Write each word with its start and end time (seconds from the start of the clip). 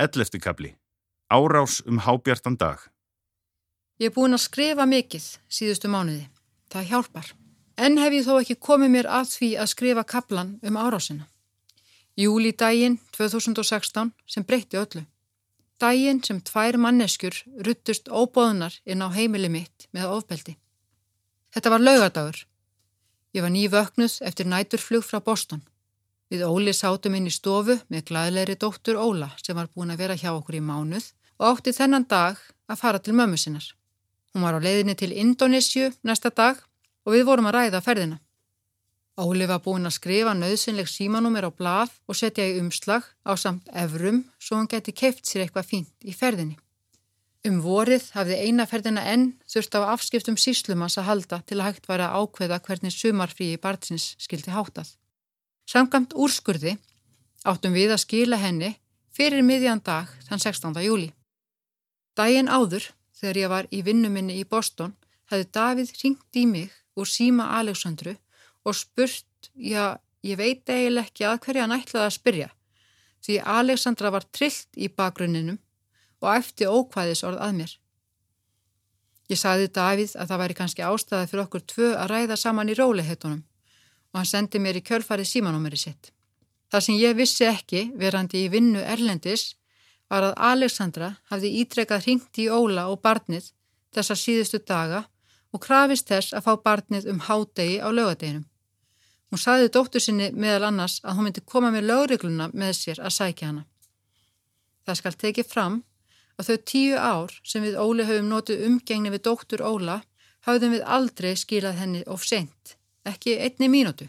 Ellefti 0.00 0.38
kapli. 0.38 0.76
Árás 1.28 1.82
um 1.86 1.98
hábjartan 1.98 2.56
dag. 2.56 2.78
Ég 4.00 4.08
er 4.08 4.14
búin 4.16 4.32
að 4.32 4.46
skrifa 4.46 4.86
mikið 4.88 5.26
síðustu 5.52 5.90
mánuði. 5.92 6.24
Það 6.72 6.86
hjálpar. 6.88 7.26
En 7.76 7.98
hef 8.00 8.16
ég 8.16 8.24
þó 8.24 8.38
ekki 8.38 8.56
komið 8.56 8.90
mér 8.94 9.08
að 9.12 9.34
því 9.34 9.50
að 9.60 9.70
skrifa 9.74 10.04
kaplan 10.08 10.54
um 10.64 10.78
árásina. 10.80 11.26
Júli 12.16 12.54
daginn 12.56 12.96
2016 13.12 14.14
sem 14.24 14.46
breytti 14.48 14.80
öllu. 14.80 15.04
Daginn 15.80 16.22
sem 16.24 16.40
tvær 16.40 16.80
manneskjur 16.80 17.36
ruttust 17.68 18.08
óbóðunar 18.08 18.80
inn 18.88 19.04
á 19.04 19.08
heimili 19.12 19.52
mitt 19.52 19.88
með 19.92 20.16
ofbeldi. 20.16 20.56
Þetta 21.52 21.74
var 21.76 21.84
laugadagur. 21.84 22.46
Ég 23.36 23.44
var 23.44 23.52
nývöknuð 23.52 24.16
eftir 24.24 24.48
næturflug 24.48 25.04
frá 25.04 25.20
Boston. 25.20 25.60
Við 26.30 26.44
Óli 26.46 26.70
sátum 26.70 27.16
inn 27.18 27.26
í 27.26 27.32
stofu 27.34 27.74
með 27.90 28.04
glæðleiri 28.12 28.54
dóttur 28.62 28.98
Óla 29.02 29.32
sem 29.42 29.56
var 29.58 29.66
búin 29.74 29.90
að 29.90 30.04
vera 30.04 30.14
hjá 30.14 30.30
okkur 30.30 30.60
í 30.60 30.62
mánuð 30.62 31.08
og 31.40 31.46
átti 31.48 31.74
þennan 31.74 32.06
dag 32.06 32.38
að 32.70 32.78
fara 32.78 33.00
til 33.02 33.16
mömmu 33.18 33.38
sinnar. 33.40 33.66
Hún 34.30 34.46
var 34.46 34.54
á 34.54 34.62
leiðinni 34.62 34.94
til 34.94 35.10
Indonésiu 35.10 35.90
næsta 36.06 36.30
dag 36.30 36.60
og 37.02 37.16
við 37.16 37.26
vorum 37.26 37.50
að 37.50 37.56
ræða 37.56 37.80
ferðina. 37.82 38.20
Óli 39.18 39.48
var 39.50 39.58
búin 39.64 39.90
að 39.90 39.96
skrifa 39.98 40.36
nöðsynleg 40.38 40.86
símanúmer 40.86 41.44
á 41.44 41.50
blað 41.50 41.90
og 42.06 42.16
setja 42.16 42.46
í 42.46 42.60
umslag 42.62 43.02
á 43.26 43.34
samt 43.34 43.66
evrum 43.74 44.22
svo 44.38 44.60
hann 44.60 44.70
geti 44.70 44.94
keift 44.94 45.26
sér 45.26 45.48
eitthvað 45.48 45.66
fínt 45.72 46.06
í 46.06 46.14
ferðinni. 46.14 46.54
Um 47.42 47.58
vorið 47.64 48.06
hafði 48.14 48.38
eina 48.38 48.68
ferðina 48.70 49.02
enn 49.10 49.32
þurft 49.50 49.74
á 49.74 49.90
afskiptum 49.96 50.38
síslumans 50.38 50.98
að 51.00 51.08
halda 51.10 51.42
til 51.42 51.58
að 51.58 51.72
hægt 51.72 51.90
væri 51.90 52.06
að 52.06 52.22
ákveða 52.22 52.62
hvernig 52.68 52.94
sumarfríi 52.94 53.58
barnsins 53.58 54.12
skildi 54.20 54.54
háttað. 54.54 54.94
Samkvæmt 55.70 56.16
úrskurði 56.18 56.72
áttum 57.46 57.76
við 57.76 57.92
að 57.94 58.02
skila 58.02 58.38
henni 58.42 58.72
fyrir 59.14 59.44
miðjan 59.46 59.82
dag 59.86 60.08
þann 60.26 60.42
16. 60.42 60.78
júli. 60.82 61.12
Dægin 62.18 62.50
áður, 62.50 62.88
þegar 63.14 63.38
ég 63.38 63.50
var 63.52 63.68
í 63.70 63.82
vinnuminni 63.86 64.40
í 64.40 64.46
Boston, 64.50 64.96
hefði 65.30 65.46
Davíð 65.54 65.92
ringt 66.00 66.38
í 66.40 66.42
mig 66.50 66.72
úr 66.98 67.06
síma 67.06 67.52
Aleksandru 67.60 68.16
og 68.66 68.74
spurt, 68.74 69.50
já, 69.54 69.94
ég 70.26 70.40
veit 70.40 70.66
eiginlega 70.66 71.06
ekki 71.06 71.28
að 71.28 71.38
hverja 71.44 71.66
hann 71.66 71.76
ætlaði 71.76 72.06
að 72.08 72.16
spyrja, 72.16 72.48
því 73.22 73.36
Aleksandra 73.54 74.10
var 74.10 74.26
trillt 74.34 74.74
í 74.74 74.88
bakgrunninum 74.90 75.60
og 76.20 76.32
eftir 76.32 76.74
ókvæðis 76.74 77.22
orð 77.30 77.44
að 77.46 77.54
mér. 77.60 77.76
Ég 79.30 79.38
sagði 79.38 79.70
Davíð 79.70 80.16
að 80.18 80.32
það 80.32 80.42
væri 80.42 80.58
kannski 80.58 80.82
ástæði 80.82 81.30
fyrir 81.30 81.44
okkur 81.44 81.64
tvö 81.74 81.92
að 81.94 82.10
ræða 82.10 82.40
saman 82.42 82.74
í 82.74 82.74
rólihetunum 82.74 83.44
og 84.12 84.20
hann 84.20 84.28
sendi 84.28 84.58
mér 84.58 84.80
í 84.80 84.84
kjölfarið 84.86 85.30
símanúmeri 85.30 85.78
sitt. 85.78 86.12
Það 86.70 86.84
sem 86.86 86.98
ég 87.00 87.16
vissi 87.18 87.46
ekki, 87.46 87.88
verandi 87.98 88.44
í 88.44 88.50
vinnu 88.50 88.82
Erlendis, 88.82 89.54
var 90.10 90.26
að 90.26 90.38
Alexandra 90.50 91.14
hafði 91.30 91.50
ítrekkað 91.62 92.04
hringt 92.06 92.38
í 92.42 92.48
Óla 92.50 92.88
og 92.90 93.00
barnið 93.02 93.50
þessa 93.94 94.16
síðustu 94.18 94.60
daga 94.66 95.04
og 95.54 95.62
krafist 95.64 96.10
þess 96.10 96.34
að 96.34 96.46
fá 96.46 96.52
barnið 96.64 97.08
um 97.10 97.20
hádegi 97.26 97.78
á 97.82 97.88
lögadeginum. 97.90 98.46
Hún 99.30 99.38
saði 99.38 99.70
dóttur 99.70 100.02
sinni 100.02 100.30
meðal 100.34 100.66
annars 100.70 100.98
að 101.04 101.16
hún 101.16 101.28
myndi 101.28 101.42
koma 101.46 101.70
með 101.70 101.86
lögregluna 101.90 102.50
með 102.50 102.72
sér 102.80 103.02
að 103.02 103.14
sækja 103.18 103.50
hana. 103.50 103.64
Það 104.86 104.98
skal 104.98 105.14
tekið 105.22 105.46
fram 105.46 105.76
að 106.38 106.50
þau 106.50 106.58
tíu 106.72 106.98
ár 106.98 107.36
sem 107.46 107.62
við 107.62 107.78
Óli 107.78 108.06
höfum 108.08 108.30
notið 108.30 108.66
umgengni 108.66 109.14
við 109.14 109.26
dóttur 109.28 109.62
Óla 109.62 110.00
hafðum 110.46 110.74
við 110.74 110.86
aldrei 110.98 111.34
skilað 111.38 111.78
henni 111.82 112.02
of 112.10 112.26
sent 112.26 112.74
ekki 113.06 113.36
einni 113.40 113.68
mínútu. 113.72 114.08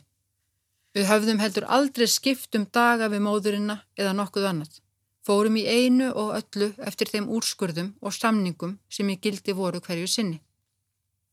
Við 0.96 1.08
höfðum 1.08 1.40
heldur 1.40 1.68
aldrei 1.72 2.08
skipt 2.08 2.56
um 2.58 2.66
daga 2.68 3.08
við 3.12 3.24
móðurina 3.24 3.78
eða 3.96 4.16
nokkuð 4.18 4.48
annað. 4.50 4.80
Fórum 5.24 5.58
í 5.62 5.68
einu 5.68 6.10
og 6.18 6.34
öllu 6.40 6.72
eftir 6.82 7.12
þeim 7.12 7.30
úrskurðum 7.30 7.94
og 8.02 8.16
samningum 8.16 8.80
sem 8.90 9.10
í 9.10 9.20
gildi 9.22 9.54
voru 9.54 9.80
hverju 9.80 10.10
sinni. 10.10 10.42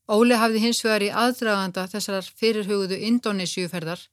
Óli 0.09 0.37
hafði 0.37 0.61
hins 0.63 0.83
vegar 0.85 1.05
í 1.05 1.09
aðdraganda 1.23 1.87
þessar 1.89 2.29
fyrirhuguðu 2.39 2.97
Indonésiuferðar 3.09 4.07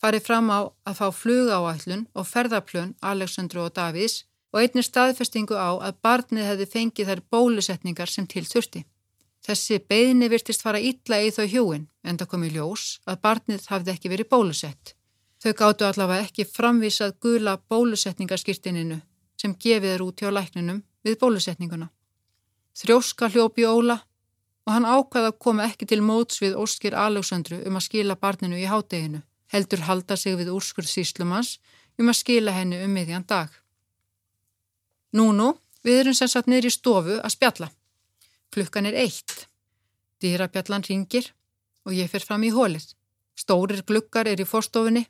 farið 0.00 0.26
fram 0.26 0.50
á 0.52 0.60
að 0.88 0.98
fá 0.98 1.06
flugáætlun 1.12 2.06
og 2.16 2.28
ferðarplön 2.28 2.94
Aleksandru 3.00 3.66
og 3.66 3.74
Davís 3.76 4.24
og 4.52 4.62
einnig 4.62 4.88
staðfestingu 4.88 5.56
á 5.56 5.76
að 5.78 6.00
barnið 6.04 6.48
hefði 6.48 6.66
fengið 6.74 7.10
þær 7.12 7.22
bólusetningar 7.32 8.10
sem 8.10 8.26
til 8.26 8.44
þurfti. 8.48 8.84
Þessi 9.46 9.78
beðinni 9.88 10.28
virtist 10.28 10.62
fara 10.62 10.80
ítla 10.80 11.22
í 11.24 11.30
þau 11.32 11.46
hjúin 11.48 11.86
en 12.04 12.18
það 12.20 12.30
kom 12.32 12.44
í 12.44 12.50
ljós 12.52 12.98
að 13.08 13.20
barnið 13.24 13.68
hafði 13.72 13.94
ekki 13.94 14.12
verið 14.12 14.28
bólusett. 14.32 14.94
Þau 15.40 15.52
gáttu 15.56 15.86
allavega 15.88 16.26
ekki 16.26 16.44
framvísað 16.44 17.16
gula 17.24 17.56
bólusetningarskirtininu 17.72 19.00
sem 19.40 19.56
gefið 19.56 19.94
er 19.94 20.04
út 20.04 20.20
hjá 20.20 20.28
lækninum 20.28 20.82
við 21.06 21.16
bólusetninguna. 21.22 21.88
Þrjóska 22.76 23.30
hljópi 23.32 23.64
Óla 23.64 23.96
og 24.66 24.74
hann 24.74 24.84
ákvaða 24.84 25.32
að 25.32 25.40
koma 25.40 25.64
ekki 25.70 25.88
til 25.88 26.02
móts 26.04 26.42
við 26.42 26.58
Óskir 26.60 26.94
Aljósandru 26.94 27.62
um 27.66 27.80
að 27.80 27.86
skila 27.88 28.18
barninu 28.20 28.60
í 28.60 28.68
hádeginu, 28.68 29.22
heldur 29.50 29.86
halda 29.88 30.16
sig 30.20 30.36
við 30.36 30.52
úrskurð 30.52 30.92
síslumans 30.92 31.56
um 31.98 32.12
að 32.12 32.20
skila 32.20 32.52
henni 32.54 32.84
um 32.84 32.92
miðjan 32.92 33.26
dag. 33.26 33.48
Nú 35.16 35.32
nú, 35.32 35.54
við 35.82 36.04
erum 36.04 36.14
sem 36.14 36.28
sagt 36.28 36.46
niður 36.46 36.68
í 36.68 36.76
stofu 36.76 37.16
að 37.18 37.34
spjalla. 37.34 37.70
Klukkan 38.50 38.86
er 38.86 38.96
eitt. 38.98 39.46
Dýrabjallan 40.20 40.84
ringir 40.88 41.30
og 41.86 41.94
ég 41.94 42.10
fer 42.10 42.24
fram 42.26 42.42
í 42.44 42.50
hólið. 42.54 42.92
Stórir 43.38 43.84
glukkar 43.86 44.28
er 44.28 44.40
í 44.42 44.46
forstofunni 44.48 45.04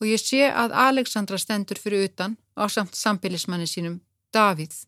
og 0.00 0.06
ég 0.08 0.20
sé 0.20 0.46
að 0.48 0.72
Aleksandra 0.86 1.38
stendur 1.38 1.78
fyrir 1.78 2.08
utan 2.08 2.38
á 2.56 2.64
samt 2.72 2.96
sambilismanni 2.96 3.68
sínum, 3.68 4.00
Davíð, 4.32 4.86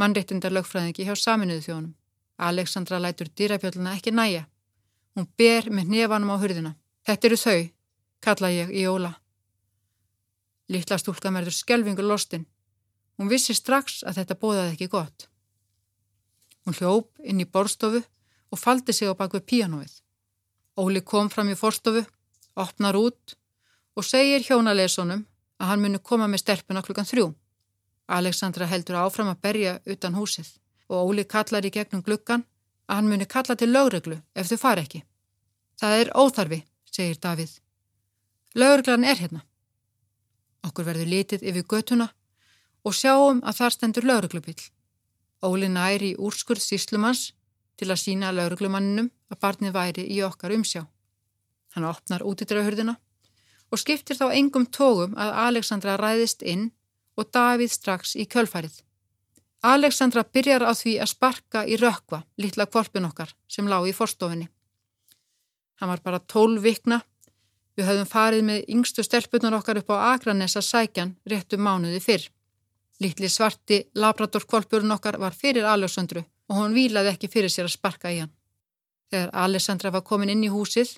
mannreittindar 0.00 0.54
lögfræðingi 0.54 1.04
hjá 1.04 1.14
saminuðu 1.18 1.66
þjónum. 1.66 1.92
Aleksandra 2.38 2.98
lætur 2.98 3.28
dýrabjallana 3.28 3.94
ekki 3.98 4.10
næja. 4.14 4.46
Hún 5.14 5.28
ber 5.38 5.70
með 5.70 5.92
nefanum 5.92 6.32
á 6.34 6.36
hurðina. 6.40 6.72
Þetta 7.06 7.28
eru 7.28 7.38
þau, 7.38 7.60
kalla 8.24 8.50
ég 8.50 8.72
í 8.72 8.86
óla. 8.90 9.12
Littla 10.72 10.98
stúlka 10.98 11.30
merður 11.30 11.54
skelvingur 11.54 12.08
lostin. 12.08 12.46
Hún 13.18 13.30
vissi 13.30 13.54
strax 13.54 14.02
að 14.02 14.22
þetta 14.22 14.40
bóðaði 14.40 14.74
ekki 14.74 14.90
gott. 14.90 15.28
Hún 16.64 16.76
hljóp 16.78 17.10
inn 17.22 17.42
í 17.42 17.46
borstofu 17.46 18.00
og 18.50 18.60
faldi 18.60 18.92
sig 18.92 19.08
á 19.10 19.14
bakvið 19.14 19.46
píanóið. 19.50 19.94
Óli 20.80 21.00
kom 21.04 21.30
fram 21.30 21.50
í 21.52 21.56
forstofu, 21.58 22.04
opnar 22.56 22.96
út 22.96 23.36
og 23.94 24.06
segir 24.06 24.42
hjónalesunum 24.46 25.24
að 25.60 25.70
hann 25.70 25.82
muni 25.82 26.00
koma 26.02 26.26
með 26.30 26.44
stelpuna 26.44 26.82
klukkan 26.82 27.08
þrjú. 27.08 27.32
Aleksandra 28.08 28.66
heldur 28.68 29.00
áfram 29.00 29.30
að 29.32 29.42
berja 29.46 29.74
utan 29.86 30.16
húsið 30.18 30.50
og 30.88 31.10
Óli 31.10 31.24
kallar 31.24 31.64
í 31.64 31.72
gegnum 31.72 32.02
glukkan 32.04 32.44
að 32.88 32.96
hann 32.96 33.10
muni 33.10 33.26
kalla 33.26 33.56
til 33.56 33.70
lögreglu 33.72 34.20
ef 34.34 34.50
þau 34.50 34.58
far 34.60 34.82
ekki. 34.82 35.02
Það 35.80 36.00
er 36.00 36.12
óþarfi, 36.14 36.60
segir 36.90 37.20
Davíð. 37.20 37.54
Lögreglan 38.54 39.04
er 39.04 39.18
hérna. 39.18 39.42
Okkur 40.64 40.86
verður 40.86 41.10
litið 41.10 41.42
yfir 41.48 41.66
götuna 41.68 42.08
og 42.84 42.94
sjáum 42.94 43.40
að 43.42 43.58
þar 43.60 43.74
stendur 43.74 44.06
lögreglubill. 44.08 44.60
Óli 45.44 45.68
næri 45.68 46.14
í 46.14 46.18
úrskurð 46.18 46.62
síslumans 46.64 47.32
til 47.78 47.90
að 47.90 48.00
sína 48.00 48.32
lauruglumanninum 48.32 49.10
að 49.32 49.40
barnið 49.42 49.74
væri 49.74 50.06
í 50.14 50.20
okkar 50.24 50.54
umsjá. 50.56 50.84
Hann 51.74 51.88
opnar 51.88 52.24
útidrahurðina 52.24 52.96
og 53.74 53.80
skiptir 53.82 54.18
þá 54.18 54.30
engum 54.32 54.66
tógum 54.66 55.16
að 55.18 55.34
Aleksandra 55.48 55.96
ræðist 56.00 56.44
inn 56.46 56.70
og 57.18 57.30
Davíð 57.34 57.72
strax 57.74 58.14
í 58.16 58.26
kjölfærið. 58.30 58.80
Aleksandra 59.64 60.24
byrjar 60.28 60.66
á 60.68 60.72
því 60.76 60.98
að 61.00 61.10
sparka 61.14 61.64
í 61.64 61.78
rökva 61.80 62.20
litla 62.36 62.66
kvolpin 62.68 63.08
okkar 63.08 63.32
sem 63.48 63.68
lág 63.68 63.88
í 63.88 63.96
forstofinni. 63.96 64.50
Hann 65.80 65.90
var 65.90 66.02
bara 66.04 66.20
tól 66.20 66.60
vikna. 66.62 67.00
Við 67.74 67.88
höfðum 67.88 68.10
farið 68.10 68.44
með 68.46 68.66
yngstu 68.70 69.02
stelpunar 69.02 69.56
okkar 69.56 69.80
upp 69.80 69.90
á 69.90 70.14
Akranessa 70.14 70.62
sækjan 70.62 71.16
réttum 71.26 71.64
mánuði 71.64 72.02
fyrr. 72.04 72.28
Littli 73.02 73.28
svarti 73.28 73.80
labradorkvolpurinn 73.94 74.94
okkar 74.94 75.18
var 75.18 75.34
fyrir 75.34 75.66
Alessandru 75.66 76.22
og 76.48 76.56
hún 76.60 76.74
vílaði 76.76 77.10
ekki 77.14 77.30
fyrir 77.32 77.50
sér 77.50 77.66
að 77.66 77.74
sparka 77.74 78.12
í 78.12 78.20
hann. 78.22 78.30
Þegar 79.10 79.32
Alessandra 79.44 79.90
var 79.94 80.04
komin 80.06 80.30
inn 80.30 80.44
í 80.46 80.52
húsið, 80.52 80.96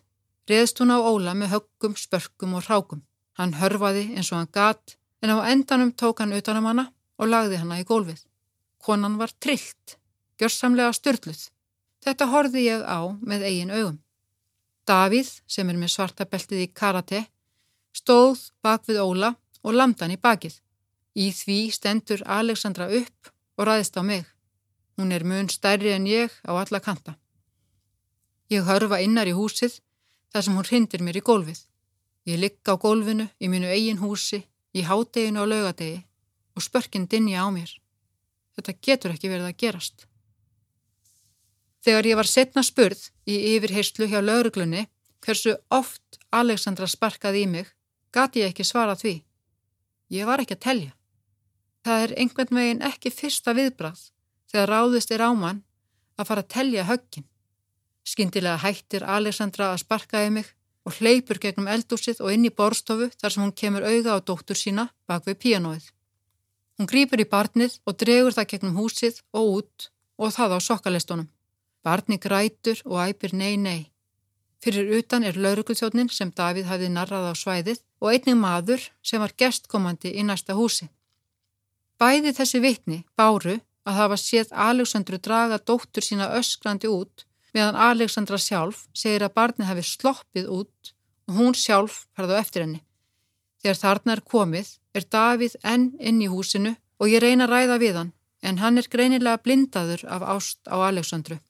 reðst 0.51 0.81
hún 0.83 0.93
á 0.93 0.99
Óla 1.01 1.35
með 1.35 1.55
höggum, 1.55 1.97
spörkum 1.97 2.57
og 2.59 2.69
rákum. 2.69 3.03
Hann 3.39 3.57
hörfaði 3.61 4.07
eins 4.17 4.31
og 4.33 4.41
hann 4.41 4.53
gat, 4.53 4.97
en 5.23 5.33
á 5.33 5.37
endanum 5.53 5.93
tók 5.93 6.21
hann 6.21 6.37
utanum 6.37 6.69
hana 6.69 6.91
og 7.19 7.31
lagði 7.33 7.61
hana 7.63 7.81
í 7.81 7.87
gólfið. 7.89 8.21
Konan 8.83 9.17
var 9.21 9.33
trillt, 9.41 9.97
gjörsamlega 10.39 10.93
styrluð. 10.93 11.49
Þetta 12.05 12.29
horfi 12.33 12.67
ég 12.69 12.85
á 12.85 13.01
með 13.21 13.49
eigin 13.49 13.73
augum. 13.73 13.99
Davíð, 14.87 15.33
sem 15.47 15.69
er 15.71 15.81
með 15.81 15.97
svarta 15.97 16.29
beltið 16.29 16.63
í 16.63 16.69
karate, 16.71 17.25
stóð 17.97 18.53
bak 18.63 18.85
við 18.87 19.03
Óla 19.03 19.35
og 19.65 19.75
lamdan 19.75 20.15
í 20.15 20.21
bakið. 20.21 20.61
Í 21.17 21.31
því 21.33 21.59
stendur 21.73 22.21
Alexandra 22.29 22.91
upp 22.93 23.31
og 23.57 23.69
ræðist 23.69 23.97
á 23.97 24.05
mig. 24.05 24.27
Hún 24.97 25.13
er 25.13 25.25
mun 25.25 25.49
stærri 25.49 25.95
en 25.97 26.05
ég 26.09 26.33
á 26.45 26.53
alla 26.53 26.81
kanta. 26.81 27.17
Ég 28.53 28.69
hörfa 28.69 29.01
innar 29.01 29.29
í 29.29 29.33
húsið 29.33 29.81
þar 30.33 30.45
sem 30.45 30.57
hún 30.57 30.69
hrindir 30.69 31.03
mér 31.03 31.19
í 31.21 31.25
gólfið. 31.25 31.63
Ég 32.29 32.41
ligg 32.41 32.61
á 32.69 32.77
gólfinu 32.77 33.31
í 33.41 33.49
mínu 33.49 33.71
eigin 33.73 34.03
húsi, 34.03 34.45
í 34.77 34.85
hádeginu 34.85 35.41
og 35.41 35.49
laugadegi 35.49 36.05
og 36.57 36.65
spörkinn 36.65 37.09
dinja 37.09 37.45
á 37.45 37.49
mér. 37.49 37.71
Þetta 38.57 38.77
getur 38.83 39.15
ekki 39.15 39.33
verið 39.33 39.49
að 39.49 39.59
gerast. 39.63 40.07
Þegar 41.85 42.09
ég 42.11 42.19
var 42.19 42.29
setna 42.29 42.65
spurð 42.67 43.09
í 43.25 43.37
yfirheyslu 43.55 44.09
hjá 44.11 44.21
lauruglunni 44.21 44.87
hversu 45.25 45.57
oft 45.71 46.21
Alexandra 46.35 46.89
sparkaði 46.91 47.45
í 47.47 47.51
mig, 47.51 47.69
gati 48.13 48.43
ég 48.43 48.53
ekki 48.53 48.65
svara 48.67 48.97
því. 48.99 49.21
Ég 50.13 50.29
var 50.29 50.43
ekki 50.43 50.57
að 50.57 50.65
telja. 50.67 50.93
Það 51.87 52.01
er 52.03 52.13
einhvern 52.19 52.59
veginn 52.59 52.81
ekki 52.83 53.13
fyrsta 53.15 53.53
viðbrað 53.55 54.01
þegar 54.51 54.71
ráðist 54.73 55.13
er 55.15 55.23
ámann 55.23 55.61
að 56.19 56.27
fara 56.27 56.43
að 56.43 56.49
telja 56.55 56.87
höggin. 56.89 57.27
Skindilega 58.03 58.59
hættir 58.65 59.05
Alexandra 59.07 59.69
að 59.71 59.85
sparkaði 59.85 60.33
mig 60.35 60.49
og 60.83 60.97
hleypur 60.99 61.39
gegnum 61.43 61.71
eldúsið 61.71 62.25
og 62.25 62.33
inn 62.35 62.49
í 62.49 62.51
borstofu 62.51 63.07
þar 63.21 63.35
sem 63.35 63.45
hún 63.45 63.55
kemur 63.63 63.87
auga 63.87 64.17
á 64.17 64.19
dóttur 64.19 64.59
sína 64.59 64.89
bak 65.07 65.29
við 65.31 65.39
píanóið. 65.45 65.87
Hún 66.79 66.91
grýpur 66.91 67.23
í 67.23 67.29
barnið 67.31 67.79
og 67.87 67.99
dregur 68.03 68.35
það 68.35 68.51
gegnum 68.53 68.81
húsið 68.83 69.23
og 69.31 69.53
út 69.61 69.89
og 70.19 70.35
það 70.35 70.57
á 70.57 70.67
sokkalistunum. 70.67 71.31
Barni 71.87 72.19
grætur 72.19 72.83
og 72.85 72.99
æpir 73.07 73.31
nei, 73.31 73.55
nei. 73.55 73.93
Fyrir 74.59 74.91
utan 74.99 75.23
er 75.23 75.39
laurugluþjónin 75.39 76.11
sem 76.11 76.35
Davíð 76.35 76.67
hafið 76.67 76.91
narrað 76.99 77.31
á 77.31 77.35
svæðið 77.39 77.83
og 78.03 78.11
einning 78.11 78.43
maður 78.43 78.91
sem 79.07 79.23
var 79.23 79.39
gestkomandi 79.39 80.17
í 80.19 80.27
næsta 80.27 80.59
húsi. 80.59 80.91
Bæði 82.01 82.33
þessi 82.37 82.61
vitni 82.61 82.99
báru 83.17 83.61
að 83.87 83.99
hafa 84.01 84.19
séð 84.21 84.53
Aleksandru 84.53 85.19
draga 85.23 85.59
dóttur 85.59 86.05
sína 86.05 86.29
öskrandi 86.37 86.91
út 86.91 87.25
meðan 87.57 87.79
Aleksandra 87.89 88.39
sjálf 88.41 88.85
segir 88.93 89.25
að 89.25 89.37
barnið 89.39 89.71
hafi 89.71 89.85
sloppið 89.91 90.51
út 90.59 90.93
og 91.27 91.39
hún 91.39 91.57
sjálf 91.57 92.03
farði 92.13 92.37
á 92.37 92.43
eftir 92.43 92.67
henni. 92.67 92.83
Þegar 93.63 93.81
þarna 93.83 94.17
er 94.17 94.25
komið 94.35 94.75
er 94.97 95.09
Davíð 95.17 95.57
enn 95.65 95.89
inn 95.99 96.21
í 96.21 96.29
húsinu 96.31 96.77
og 97.01 97.11
ég 97.13 97.25
reyna 97.25 97.49
að 97.49 97.55
ræða 97.55 97.81
við 97.83 97.99
hann 98.01 98.13
en 98.47 98.61
hann 98.61 98.79
er 98.79 98.91
greinilega 98.93 99.43
blindaður 99.43 100.05
af 100.13 100.27
ást 100.37 100.61
á 100.69 100.77
Aleksandru. 100.77 101.41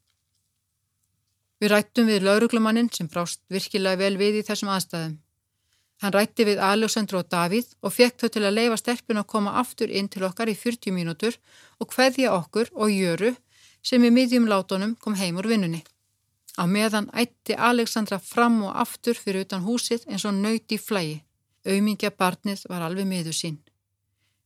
Við 1.60 1.72
rættum 1.72 2.06
við 2.06 2.24
lauruglumannin 2.28 2.92
sem 2.92 3.08
brást 3.08 3.42
virkilega 3.50 3.98
vel 3.98 4.16
við 4.20 4.42
í 4.42 4.46
þessum 4.46 4.70
aðstæðum. 4.76 5.16
Hann 6.02 6.12
rætti 6.12 6.44
við 6.44 6.60
Aleksandru 6.60 7.22
og 7.22 7.28
Davíð 7.32 7.70
og 7.80 7.94
fekk 7.96 8.20
þau 8.20 8.30
til 8.34 8.44
að 8.44 8.56
leifa 8.58 8.76
stelpun 8.80 9.20
að 9.20 9.28
koma 9.32 9.54
aftur 9.60 9.88
inn 9.88 10.08
til 10.12 10.26
okkar 10.28 10.50
í 10.52 10.56
40 10.56 10.92
mínútur 10.92 11.38
og 11.80 11.92
hveðja 11.94 12.34
okkur 12.36 12.72
og 12.74 12.92
jöru 12.92 13.32
sem 13.82 14.04
í 14.04 14.10
miðjum 14.12 14.48
látunum 14.50 14.96
kom 15.00 15.16
heim 15.16 15.38
úr 15.40 15.48
vinnunni. 15.48 15.80
Á 16.60 16.64
meðan 16.68 17.08
ætti 17.12 17.56
Alexandra 17.56 18.18
fram 18.18 18.62
og 18.68 18.76
aftur 18.76 19.16
fyrir 19.16 19.46
utan 19.46 19.64
húsið 19.64 20.04
eins 20.08 20.24
og 20.28 20.36
nöyti 20.36 20.78
flægi. 20.80 21.22
Auðmingja 21.66 22.12
barnið 22.12 22.64
var 22.70 22.84
alveg 22.86 23.08
miður 23.08 23.36
sín. 23.36 23.56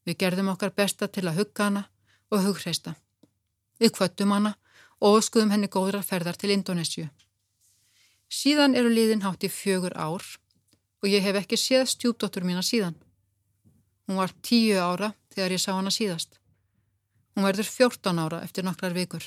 Við 0.07 0.19
gerðum 0.23 0.53
okkar 0.55 0.73
besta 0.75 1.09
til 1.09 1.27
að 1.29 1.43
hugga 1.43 1.67
hana 1.67 1.83
og 2.31 2.45
hugreista. 2.47 2.95
Við 3.81 3.95
kvöttum 3.99 4.33
hana 4.35 4.55
og 5.01 5.19
skuðum 5.25 5.53
henni 5.55 5.69
góðrar 5.69 6.07
ferðar 6.07 6.39
til 6.41 6.53
Indonésiu. 6.55 7.09
Síðan 8.31 8.77
eru 8.79 8.91
liðin 8.93 9.25
hátt 9.27 9.45
í 9.45 9.51
fjögur 9.51 9.97
ár 9.99 10.25
og 11.01 11.09
ég 11.09 11.25
hef 11.25 11.39
ekki 11.41 11.59
séð 11.61 11.89
stjúpdóttur 11.95 12.45
mína 12.45 12.63
síðan. 12.65 12.97
Hún 14.07 14.21
var 14.21 14.33
tíu 14.43 14.77
ára 14.81 15.13
þegar 15.35 15.57
ég 15.57 15.63
sá 15.63 15.73
hana 15.73 15.93
síðast. 15.95 16.39
Hún 17.35 17.47
verður 17.47 17.69
fjórtán 17.71 18.21
ára 18.21 18.43
eftir 18.45 18.67
nokkrar 18.67 18.95
vikur. 18.97 19.23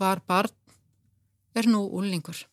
Var 0.00 0.22
barn 0.26 0.54
er 1.54 1.68
nú 1.70 1.86
úlningur. 1.88 2.46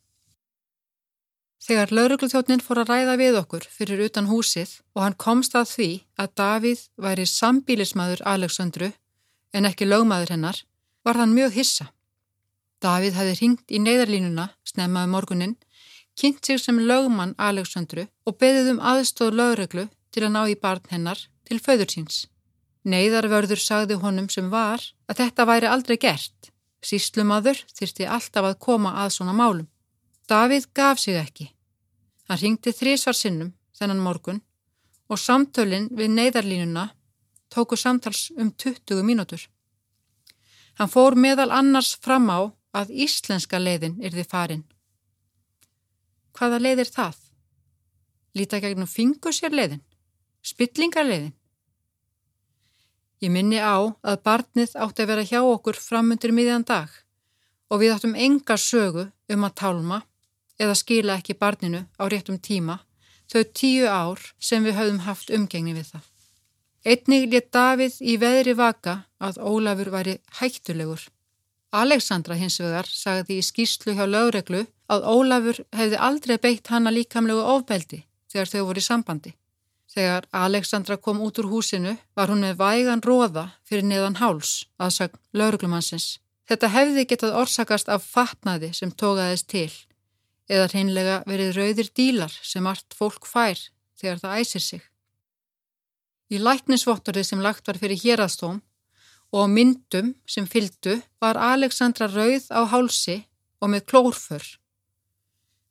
Þegar 1.63 1.93
laurugluþjóttnin 1.95 2.59
fór 2.59 2.81
að 2.81 2.89
ræða 2.91 3.13
við 3.19 3.37
okkur 3.39 3.65
fyrir 3.71 4.03
utan 4.03 4.27
húsið 4.27 4.81
og 4.95 5.05
hann 5.05 5.15
komst 5.15 5.55
að 5.55 5.69
því 5.71 5.89
að 6.19 6.33
Davíð 6.41 6.81
væri 7.05 7.25
sambílismadur 7.29 8.23
Aleksandru 8.27 8.89
en 9.55 9.69
ekki 9.69 9.87
lögmaður 9.87 10.33
hennar, 10.35 10.57
var 11.05 11.19
hann 11.21 11.35
mjög 11.35 11.55
hissa. 11.55 11.87
Davíð 12.83 13.15
hefði 13.15 13.35
ringt 13.39 13.71
í 13.71 13.79
neyðarlínuna, 13.79 14.49
snemmaði 14.67 15.07
um 15.07 15.15
morgunin, 15.15 15.55
kynnt 16.19 16.45
sig 16.45 16.59
sem 16.61 16.79
lögmann 16.79 17.35
Aleksandru 17.37 18.07
og 18.27 18.37
beðið 18.41 18.75
um 18.75 18.83
aðstóð 18.93 19.37
lauruglu 19.39 19.87
til 20.13 20.23
að 20.25 20.33
ná 20.35 20.41
í 20.49 20.55
barn 20.59 20.85
hennar 20.89 21.19
til 21.47 21.59
föður 21.59 21.89
síns. 21.95 22.23
Neyðarvörður 22.83 23.61
sagði 23.63 23.99
honum 24.01 24.29
sem 24.29 24.49
var 24.51 24.81
að 25.07 25.23
þetta 25.23 25.47
væri 25.47 25.69
aldrei 25.71 25.97
gert 25.97 26.53
Síslumadur 26.83 27.59
þyrsti 27.77 28.07
alltaf 28.11 28.45
að 28.49 28.59
koma 28.59 28.91
að 29.03 29.13
svona 29.15 29.33
málum. 29.35 29.67
Davíð 30.27 30.67
gaf 30.75 30.99
sig 30.99 31.15
ekki. 31.15 31.47
Hann 32.27 32.39
ringdi 32.41 32.73
þrísvar 32.75 33.15
sinnum 33.15 33.53
þennan 33.77 34.03
morgun 34.03 34.41
og 35.07 35.19
samtölinn 35.19 35.89
við 35.95 36.11
neyðarlínuna 36.17 36.89
tóku 37.53 37.77
samtals 37.79 38.31
um 38.37 38.51
20 38.51 39.03
mínútur. 39.07 39.47
Hann 40.79 40.91
fór 40.91 41.15
meðal 41.15 41.51
annars 41.51 41.93
fram 41.95 42.29
á 42.31 42.51
að 42.73 42.93
íslenska 43.05 43.59
leiðin 43.61 43.99
yrði 44.03 44.25
farin. 44.27 44.63
Hvaða 46.33 46.59
leið 46.61 46.83
er 46.83 46.91
það? 46.97 47.17
Líta 48.33 48.59
gegnum 48.63 48.89
fingur 48.89 49.35
sér 49.35 49.53
leiðin? 49.53 49.83
Spillingar 50.43 51.05
leiðin? 51.05 51.33
Ég 53.23 53.31
minni 53.31 53.59
á 53.61 53.79
að 53.79 54.23
barnið 54.25 54.73
átti 54.75 55.03
að 55.03 55.11
vera 55.13 55.27
hjá 55.27 55.39
okkur 55.41 55.77
framundir 55.79 56.33
miðjan 56.35 56.65
dag 56.67 56.89
og 57.71 57.79
við 57.79 57.93
áttum 57.95 58.17
enga 58.19 58.57
sögu 58.59 59.05
um 59.31 59.45
að 59.47 59.55
tálma 59.61 60.01
eða 60.59 60.75
skila 60.75 61.19
ekki 61.21 61.37
barninu 61.39 61.85
á 61.95 62.03
réttum 62.11 62.41
tíma 62.41 62.81
þau 63.31 63.43
tíu 63.55 63.87
ár 63.87 64.19
sem 64.39 64.65
við 64.65 64.77
höfum 64.77 64.99
haft 65.07 65.31
umgengni 65.33 65.73
við 65.77 65.93
það. 65.93 66.09
Einnig 66.83 67.29
létt 67.31 67.51
Davíð 67.55 67.99
í 68.03 68.17
veðri 68.19 68.53
vaka 68.59 68.95
að 69.23 69.39
Ólafur 69.39 69.89
væri 69.93 70.17
hættulegur. 70.39 70.99
Aleksandra 71.73 72.35
hins 72.37 72.59
vegar 72.61 72.85
sagði 72.85 73.39
í 73.39 73.45
skýslu 73.45 73.95
hjá 73.97 74.05
lögreglu 74.05 74.65
að 74.93 75.05
Ólafur 75.09 75.63
hefði 75.73 76.01
aldrei 76.07 76.35
beitt 76.37 76.69
hana 76.69 76.93
líkamlegu 76.93 77.41
ofbeldi 77.55 78.03
þegar 78.29 78.51
þau 78.51 78.61
voru 78.67 78.83
í 78.83 78.85
sambandi. 78.85 79.31
Þegar 79.93 80.27
Alexandra 80.33 80.97
kom 80.97 81.21
út 81.21 81.39
úr 81.41 81.49
húsinu 81.49 81.95
var 82.17 82.29
hún 82.29 82.45
með 82.45 82.59
vægan 82.61 83.01
róða 83.05 83.47
fyrir 83.65 83.85
neðan 83.89 84.19
háls 84.21 84.63
aðsögn 84.77 85.19
lauruglumannsins. 85.37 86.19
Þetta 86.49 86.69
hefði 86.73 87.05
getað 87.09 87.37
orsakast 87.41 87.89
af 87.89 88.05
fatnaði 88.05 88.71
sem 88.77 88.91
tókaðist 88.91 89.49
til 89.49 89.69
eða 90.49 90.69
hreinlega 90.73 91.19
verið 91.29 91.55
rauðir 91.57 91.89
dílar 91.95 92.33
sem 92.41 92.65
allt 92.67 92.97
fólk 92.97 93.25
fær 93.29 93.57
þegar 93.97 94.21
það 94.21 94.41
æsir 94.41 94.65
sig. 94.65 94.83
Í 96.33 96.41
læknisvottorði 96.41 97.23
sem 97.25 97.41
lagt 97.41 97.67
var 97.69 97.79
fyrir 97.81 98.01
hérastóm 98.01 98.61
og 99.33 99.49
myndum 99.49 100.13
sem 100.29 100.45
fyldu 100.45 100.99
var 101.21 101.39
Alexandra 101.41 102.07
rauð 102.07 102.51
á 102.53 102.61
hálsi 102.69 103.23
og 103.61 103.73
með 103.73 103.87
klórför. 103.89 104.45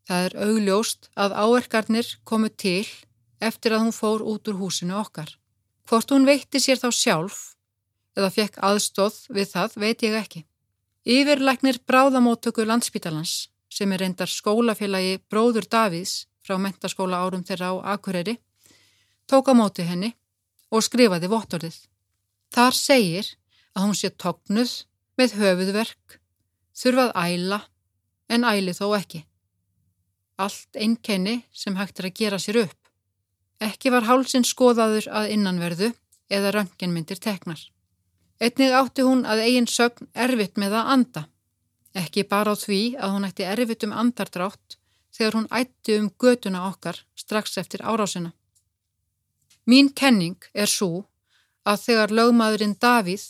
Það 0.09 0.27
er 0.27 0.37
augljóst 0.49 1.11
að 1.15 1.37
áerkarnir 1.39 2.09
komu 2.27 2.51
til 2.51 2.87
eftir 3.39 3.77
að 3.77 3.87
hún 3.87 3.95
fór 3.95 4.25
út 4.27 4.49
úr 4.51 4.59
húsinu 4.59 4.99
okkar. 4.99 5.31
Hvort 5.87 6.11
hún 6.11 6.27
veitti 6.27 6.59
sér 6.63 6.81
þá 6.83 6.91
sjálf 6.91 7.39
eða 8.19 8.33
fekk 8.35 8.59
aðstóð 8.59 9.19
við 9.37 9.53
það 9.55 9.79
veit 9.85 10.03
ég 10.03 10.17
ekki. 10.19 10.43
Yfirleiknir 11.07 11.79
bráðamóttöku 11.87 12.67
landsbítalans 12.67 13.49
sem 13.73 13.93
er 13.95 14.03
reyndar 14.03 14.31
skólafélagi 14.31 15.21
Bróður 15.31 15.67
Davíðs 15.71 16.27
frá 16.43 16.59
mentaskóla 16.59 17.23
árum 17.23 17.45
þeirra 17.47 17.73
á 17.79 17.95
Akureyri 17.95 18.37
tók 19.31 19.49
á 19.51 19.55
móti 19.55 19.87
henni 19.87 20.13
og 20.71 20.83
skrifaði 20.85 21.31
vottorðið. 21.31 21.79
Þar 22.53 22.77
segir 22.77 23.31
að 23.77 23.87
hún 23.87 23.99
sé 23.99 24.11
tóknuð 24.11 24.73
með 25.21 25.37
höfuðverk, 25.41 26.19
þurfað 26.77 27.13
æla 27.17 27.61
en 28.33 28.47
æli 28.49 28.75
þó 28.77 28.87
ekki. 28.97 29.25
Allt 30.41 30.79
einnkenni 30.79 31.43
sem 31.53 31.77
hægt 31.77 32.01
er 32.01 32.09
að 32.09 32.17
gera 32.19 32.41
sér 32.41 32.63
upp. 32.65 32.79
Ekki 33.63 33.93
var 33.95 34.09
hálsin 34.09 34.47
skoðaður 34.49 35.07
að 35.13 35.35
innanverðu 35.37 35.93
eða 36.33 36.55
rönginmyndir 36.57 37.21
teknar. 37.23 37.61
Einnig 38.43 38.73
átti 38.75 39.05
hún 39.07 39.27
að 39.29 39.45
eigin 39.45 39.69
sögn 39.71 40.09
erfitt 40.19 40.59
með 40.59 40.79
að 40.81 40.93
anda. 40.97 41.23
Ekki 41.95 42.25
bara 42.27 42.57
á 42.57 42.57
því 42.59 42.81
að 42.99 43.13
hún 43.15 43.27
ætti 43.29 43.47
erfitt 43.47 43.85
um 43.87 43.93
andardrátt 43.93 44.79
þegar 45.13 45.37
hún 45.37 45.51
ætti 45.53 45.99
um 46.01 46.09
götuna 46.19 46.65
okkar 46.71 47.05
strax 47.15 47.59
eftir 47.61 47.85
árásina. 47.85 48.33
Mín 49.69 49.93
kenning 49.95 50.41
er 50.55 50.67
svo 50.67 51.05
að 51.63 51.85
þegar 51.85 52.17
lögmaðurinn 52.19 52.75
Davíð 52.83 53.29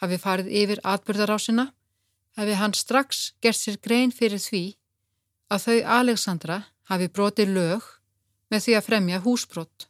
hafi 0.00 0.18
farið 0.20 0.50
yfir 0.62 0.80
atbyrðarásina 0.84 1.70
hafi 2.38 2.56
hann 2.56 2.74
strax 2.76 3.32
gert 3.42 3.58
sér 3.58 3.78
grein 3.84 4.12
fyrir 4.14 4.40
því 4.40 4.64
að 5.50 5.64
þau 5.66 5.78
Alexandra 6.00 6.58
hafi 6.90 7.08
brotið 7.08 7.54
lög 7.56 7.86
með 8.50 8.64
því 8.64 8.76
að 8.76 8.86
fremja 8.86 9.22
húsbrott. 9.24 9.86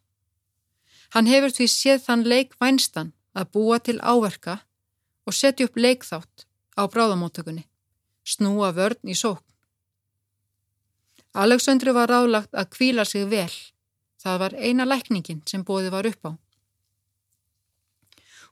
Hann 1.14 1.31
hefur 1.31 1.55
því 1.55 1.67
séð 1.71 2.02
þann 2.07 2.26
leik 2.29 2.57
vænstan 2.61 3.12
að 3.35 3.50
búa 3.55 3.79
til 3.79 3.99
áverka 4.00 4.61
og 5.26 5.37
setja 5.37 5.67
upp 5.69 5.79
leikþátt 5.79 6.47
á 6.79 6.83
bráðamóttökunni, 6.90 7.67
snúa 8.25 8.71
vörn 8.75 9.11
í 9.11 9.17
sókn. 9.19 9.47
Aleksandru 11.31 11.95
var 11.95 12.11
ráðlagt 12.11 12.55
að 12.59 12.71
kvíla 12.75 13.05
sig 13.07 13.29
vel, 13.31 13.52
það 14.19 14.40
var 14.43 14.57
eina 14.59 14.87
lækningin 14.87 15.45
sem 15.47 15.62
bóði 15.62 15.93
var 15.95 16.09
upp 16.11 16.26
á. 16.26 16.33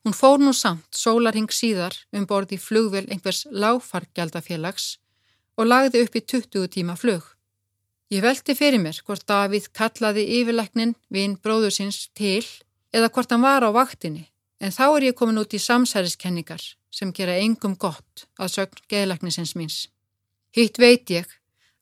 Hún 0.04 0.14
fór 0.14 0.38
nú 0.40 0.52
samt 0.54 0.86
sólarhing 0.94 1.50
síðar 1.52 1.96
um 2.14 2.26
borð 2.26 2.54
í 2.56 2.60
flugvel 2.62 3.06
einhvers 3.08 3.44
lágfargjaldafélags 3.50 4.96
og 5.58 5.66
lagði 5.66 6.04
upp 6.06 6.16
í 6.16 6.22
20 6.22 6.70
tíma 6.76 6.96
flug. 6.96 7.24
Ég 8.08 8.22
veldi 8.24 8.54
fyrir 8.56 8.80
mér 8.80 9.02
hvort 9.04 9.26
Davíð 9.28 9.68
kallaði 9.76 10.24
yfirleiknin 10.38 10.94
vinn 11.12 11.36
bróður 11.42 11.74
síns 11.74 12.06
til 12.16 12.46
eða 12.94 13.10
hvort 13.12 13.34
hann 13.34 13.44
var 13.44 13.66
á 13.66 13.70
vaktinni 13.74 14.24
en 14.64 14.74
þá 14.74 14.84
er 14.88 15.08
ég 15.10 15.18
komin 15.18 15.40
út 15.42 15.54
í 15.54 15.60
samsæriskenningar 15.60 16.62
sem 16.90 17.12
gera 17.12 17.36
engum 17.42 17.76
gott 17.76 18.24
að 18.40 18.54
sögn 18.54 18.86
geðleiknisins 18.88 19.54
míns. 19.58 19.78
Hitt 20.56 20.80
veit 20.80 21.10
ég 21.12 21.28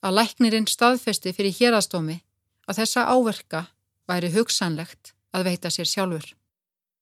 að 0.03 0.17
læknirinn 0.19 0.67
staðfesti 0.69 1.33
fyrir 1.33 1.55
hérastómi 1.59 2.19
að 2.67 2.81
þessa 2.81 3.07
áverka 3.07 3.63
væri 4.09 4.33
hugsanlegt 4.35 5.13
að 5.31 5.47
veita 5.49 5.71
sér 5.71 5.87
sjálfur. 5.89 6.36